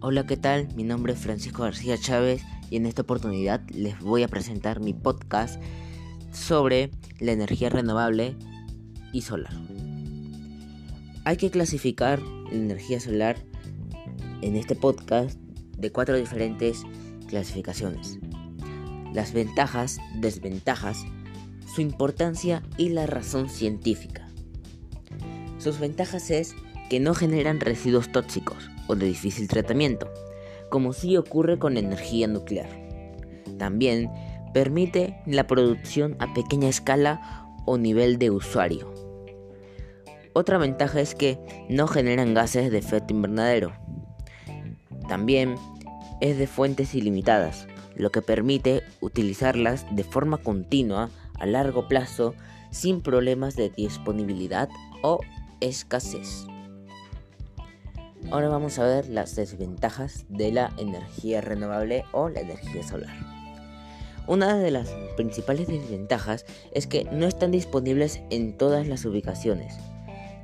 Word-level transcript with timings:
Hola, 0.00 0.26
¿qué 0.26 0.36
tal? 0.36 0.68
Mi 0.76 0.84
nombre 0.84 1.12
es 1.12 1.18
Francisco 1.18 1.64
García 1.64 1.98
Chávez 1.98 2.44
y 2.70 2.76
en 2.76 2.86
esta 2.86 3.02
oportunidad 3.02 3.68
les 3.70 3.98
voy 3.98 4.22
a 4.22 4.28
presentar 4.28 4.78
mi 4.78 4.94
podcast 4.94 5.60
sobre 6.30 6.92
la 7.18 7.32
energía 7.32 7.68
renovable 7.68 8.36
y 9.12 9.22
solar. 9.22 9.52
Hay 11.24 11.36
que 11.36 11.50
clasificar 11.50 12.20
la 12.22 12.52
energía 12.52 13.00
solar 13.00 13.38
en 14.40 14.54
este 14.54 14.76
podcast 14.76 15.36
de 15.76 15.90
cuatro 15.90 16.16
diferentes 16.16 16.84
clasificaciones. 17.26 18.20
Las 19.12 19.32
ventajas, 19.32 19.98
desventajas, 20.14 21.04
su 21.74 21.80
importancia 21.80 22.62
y 22.76 22.90
la 22.90 23.06
razón 23.08 23.48
científica. 23.48 24.28
Sus 25.58 25.80
ventajas 25.80 26.30
es 26.30 26.54
que 26.88 27.00
no 27.00 27.14
generan 27.14 27.60
residuos 27.60 28.10
tóxicos 28.10 28.70
o 28.86 28.94
de 28.94 29.06
difícil 29.06 29.48
tratamiento, 29.48 30.10
como 30.70 30.92
sí 30.92 31.16
ocurre 31.16 31.58
con 31.58 31.76
energía 31.76 32.26
nuclear. 32.26 32.68
También 33.58 34.10
permite 34.52 35.20
la 35.26 35.46
producción 35.46 36.16
a 36.18 36.32
pequeña 36.32 36.68
escala 36.68 37.46
o 37.66 37.76
nivel 37.78 38.18
de 38.18 38.30
usuario. 38.30 38.92
Otra 40.32 40.58
ventaja 40.58 41.00
es 41.00 41.14
que 41.14 41.38
no 41.68 41.86
generan 41.86 42.34
gases 42.34 42.70
de 42.70 42.78
efecto 42.78 43.12
invernadero. 43.12 43.72
También 45.08 45.56
es 46.20 46.38
de 46.38 46.46
fuentes 46.46 46.94
ilimitadas, 46.94 47.66
lo 47.96 48.10
que 48.10 48.22
permite 48.22 48.82
utilizarlas 49.00 49.84
de 49.94 50.04
forma 50.04 50.38
continua 50.38 51.10
a 51.38 51.46
largo 51.46 51.88
plazo 51.88 52.34
sin 52.70 53.00
problemas 53.00 53.56
de 53.56 53.70
disponibilidad 53.70 54.68
o 55.02 55.20
escasez. 55.60 56.46
Ahora 58.30 58.50
vamos 58.50 58.78
a 58.78 58.84
ver 58.84 59.08
las 59.08 59.36
desventajas 59.36 60.26
de 60.28 60.52
la 60.52 60.70
energía 60.76 61.40
renovable 61.40 62.04
o 62.12 62.28
la 62.28 62.40
energía 62.40 62.82
solar. 62.82 63.16
Una 64.26 64.58
de 64.58 64.70
las 64.70 64.90
principales 65.16 65.66
desventajas 65.68 66.44
es 66.72 66.86
que 66.86 67.04
no 67.04 67.26
están 67.26 67.52
disponibles 67.52 68.20
en 68.28 68.58
todas 68.58 68.86
las 68.86 69.06
ubicaciones. 69.06 69.74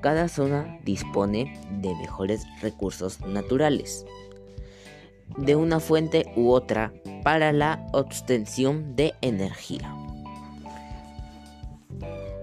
Cada 0.00 0.28
zona 0.28 0.78
dispone 0.82 1.60
de 1.82 1.94
mejores 1.96 2.46
recursos 2.62 3.20
naturales, 3.20 4.06
de 5.36 5.54
una 5.54 5.78
fuente 5.78 6.32
u 6.36 6.52
otra 6.52 6.94
para 7.22 7.52
la 7.52 7.86
obtención 7.92 8.96
de 8.96 9.12
energía. 9.20 9.94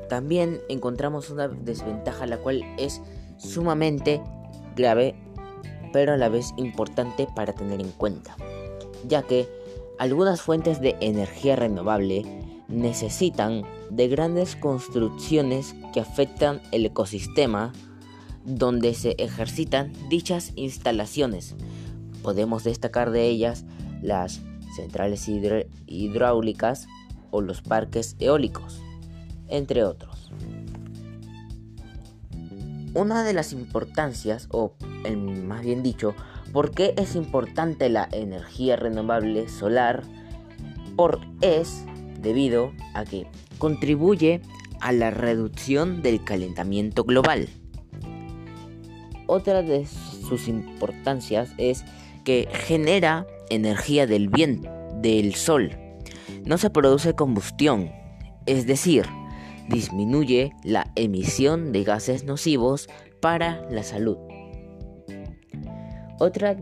También 0.08 0.62
encontramos 0.70 1.32
una 1.32 1.48
desventaja 1.48 2.28
la 2.28 2.38
cual 2.38 2.64
es 2.78 3.02
sumamente 3.38 4.22
grave 4.76 5.16
pero 5.92 6.14
a 6.14 6.18
la 6.18 6.30
vez 6.30 6.54
importante 6.58 7.28
para 7.36 7.54
tener 7.54 7.82
en 7.82 7.92
cuenta, 7.92 8.36
ya 9.08 9.24
que 9.24 9.48
algunas 10.00 10.42
fuentes 10.42 10.82
de 10.82 10.96
energía 11.00 11.56
renovable 11.56 12.26
necesitan 12.68 13.64
de 13.90 14.08
grandes 14.08 14.56
construcciones 14.56 15.76
que 15.94 16.00
afectan 16.00 16.62
el 16.72 16.86
ecosistema 16.86 17.74
donde 18.46 18.94
se 18.94 19.12
ejercitan 19.18 19.92
dichas 20.10 20.54
instalaciones. 20.56 21.56
Podemos 22.24 22.64
destacar 22.64 23.12
de 23.12 23.28
ellas 23.28 23.66
las 24.02 24.42
centrales 24.76 25.28
hidráulicas 25.88 26.88
o 27.30 27.42
los 27.42 27.62
parques 27.62 28.16
eólicos 28.20 28.82
entre 29.52 29.84
otros. 29.84 30.32
Una 32.94 33.24
de 33.24 33.34
las 33.34 33.54
importancias, 33.54 34.48
o 34.52 34.74
más 35.10 35.62
bien 35.62 35.84
dicho, 35.84 36.16
¿por 36.52 36.72
qué 36.72 36.94
es 36.98 37.16
importante 37.16 37.90
la 37.90 38.08
energía 38.12 38.76
renovable 38.76 39.50
solar? 39.50 40.04
Por 40.96 41.20
es 41.42 41.86
debido 42.20 42.72
a 42.94 43.06
que 43.06 43.28
contribuye 43.58 44.42
a 44.80 44.92
la 44.92 45.12
reducción 45.12 46.02
del 46.02 46.24
calentamiento 46.24 47.04
global. 47.04 47.48
Otra 49.28 49.62
de 49.62 49.86
sus 49.86 50.48
importancias 50.48 51.54
es 51.58 51.86
que 52.24 52.50
genera 52.52 53.26
energía 53.50 54.08
del 54.08 54.28
viento, 54.28 54.70
del 55.02 55.36
sol. 55.36 55.72
No 56.46 56.58
se 56.58 56.70
produce 56.70 57.14
combustión, 57.14 57.92
es 58.46 58.66
decir, 58.68 59.06
disminuye 59.70 60.52
la 60.64 60.92
emisión 60.96 61.72
de 61.72 61.84
gases 61.84 62.24
nocivos 62.24 62.90
para 63.22 63.62
la 63.70 63.84
salud. 63.84 64.18
Otra 66.22 66.56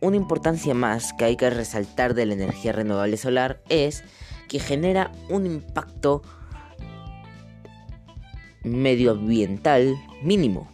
una 0.00 0.16
importancia 0.16 0.72
más 0.72 1.12
que 1.12 1.26
hay 1.26 1.36
que 1.36 1.50
resaltar 1.50 2.14
de 2.14 2.24
la 2.24 2.32
energía 2.32 2.72
renovable 2.72 3.18
solar 3.18 3.60
es 3.68 4.02
que 4.48 4.60
genera 4.60 5.12
un 5.28 5.44
impacto 5.44 6.22
medioambiental 8.62 9.94
mínimo, 10.22 10.70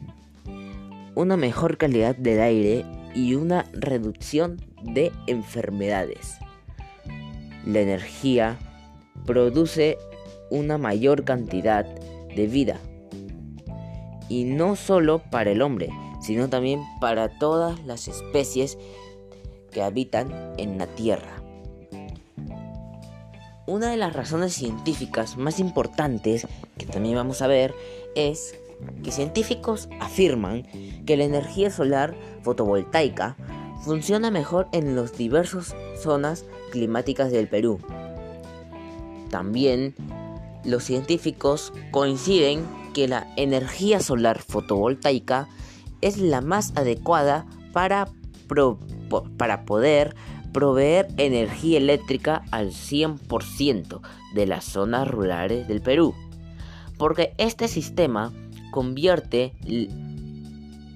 una 1.17 1.37
mejor 1.37 1.77
calidad 1.77 2.15
del 2.15 2.41
aire 2.41 2.87
y 3.17 3.35
una 3.35 3.67
reducción 3.73 4.59
de 4.85 5.11
enfermedades. 5.27 6.39
La 7.67 7.81
energía 7.81 8.59
produce 9.27 9.99
una 10.53 10.79
mayor 10.79 11.25
cantidad 11.25 11.85
de 11.85 12.47
vida. 12.47 12.79
Y 14.29 14.45
no 14.45 14.77
solo 14.77 15.21
para 15.33 15.51
el 15.51 15.63
hombre, 15.63 15.91
sino 16.23 16.49
también 16.49 16.83
para 17.01 17.29
todas 17.39 17.85
las 17.85 18.09
especies 18.09 18.79
que 19.71 19.83
habitan 19.83 20.55
en 20.59 20.79
la 20.79 20.87
Tierra. 20.87 21.43
Una 23.67 23.91
de 23.91 23.97
las 23.97 24.13
razones 24.13 24.53
científicas 24.55 25.37
más 25.37 25.59
importantes 25.61 26.47
que 26.77 26.87
también 26.87 27.17
vamos 27.17 27.43
a 27.43 27.47
ver 27.47 27.75
es 28.15 28.55
que 29.03 29.13
científicos 29.13 29.89
afirman 30.01 30.65
que 31.07 31.17
la 31.17 31.25
energía 31.25 31.71
solar 31.71 32.15
fotovoltaica 32.43 33.37
funciona 33.83 34.31
mejor 34.31 34.69
en 34.73 34.97
las 34.97 35.17
diversas 35.17 35.75
zonas 36.01 36.45
climáticas 36.71 37.31
del 37.31 37.49
Perú. 37.49 37.81
También 39.31 39.95
los 40.65 40.85
científicos 40.85 41.73
coinciden 41.91 42.67
que 42.93 43.09
la 43.09 43.33
energía 43.37 44.01
solar 44.01 44.41
fotovoltaica 44.41 45.49
es 46.03 46.19
la 46.19 46.41
más 46.41 46.73
adecuada 46.77 47.47
para, 47.73 48.09
para 49.39 49.65
poder 49.65 50.15
proveer 50.53 51.09
energía 51.17 51.79
eléctrica 51.79 52.45
al 52.51 52.73
100% 52.73 54.01
de 54.35 54.47
las 54.47 54.65
zonas 54.65 55.09
rurales 55.09 55.67
del 55.67 55.81
Perú. 55.81 56.15
Porque 56.99 57.35
este 57.39 57.69
sistema 57.69 58.33
convierte 58.71 59.55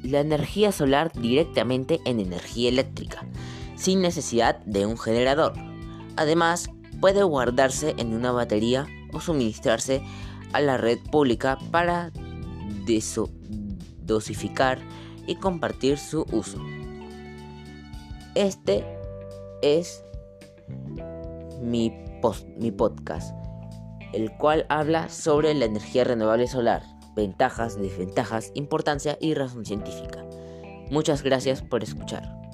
la 0.02 0.20
energía 0.20 0.72
solar 0.72 1.10
directamente 1.12 2.00
en 2.04 2.20
energía 2.20 2.68
eléctrica, 2.68 3.26
sin 3.76 4.02
necesidad 4.02 4.58
de 4.64 4.86
un 4.86 4.98
generador. 4.98 5.54
Además, 6.16 6.70
puede 7.00 7.22
guardarse 7.22 7.94
en 7.98 8.14
una 8.14 8.32
batería 8.32 8.86
o 9.12 9.20
suministrarse 9.20 10.02
a 10.52 10.60
la 10.60 10.76
red 10.76 10.98
pública 11.10 11.58
para 11.70 12.12
dosificar 14.06 14.78
y 15.26 15.36
compartir 15.36 15.98
su 15.98 16.24
uso. 16.32 16.58
Este 18.34 18.84
es 19.62 20.04
mi, 21.60 21.92
mi 22.56 22.70
podcast, 22.70 23.34
el 24.12 24.30
cual 24.36 24.66
habla 24.68 25.08
sobre 25.08 25.54
la 25.54 25.64
energía 25.64 26.04
renovable 26.04 26.46
solar, 26.46 26.82
ventajas, 27.14 27.80
desventajas, 27.80 28.52
importancia 28.54 29.16
y 29.20 29.34
razón 29.34 29.64
científica. 29.64 30.24
Muchas 30.90 31.22
gracias 31.22 31.62
por 31.62 31.82
escuchar. 31.82 32.45